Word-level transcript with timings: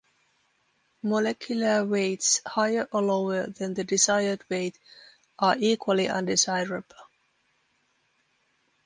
Molecular 1.03 1.85
weights 1.85 2.41
higher 2.43 2.87
or 2.91 3.03
lower 3.03 3.45
than 3.45 3.75
the 3.75 3.83
desired 3.83 4.43
weight 4.49 4.75
are 5.37 5.55
equally 5.59 6.09
undesirable. 6.09 6.95